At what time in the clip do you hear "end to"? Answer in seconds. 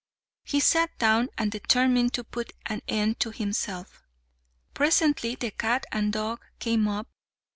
2.87-3.29